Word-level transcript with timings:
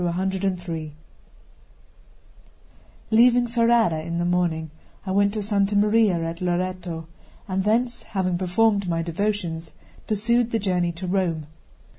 C 0.01 0.93
LEAVING 3.11 3.45
Ferrara 3.45 4.01
in 4.01 4.17
the 4.17 4.25
morning, 4.25 4.71
I 5.05 5.11
went 5.11 5.31
to 5.35 5.43
Santa 5.43 5.75
Maria 5.77 6.15
at 6.23 6.41
Loreto; 6.41 7.05
and 7.47 7.63
thence, 7.63 8.01
having 8.01 8.35
performed 8.39 8.89
my 8.89 9.03
devotions, 9.03 9.73
pursued 10.07 10.49
the 10.49 10.57
journey 10.57 10.91
to 10.93 11.05
Rome. 11.05 11.45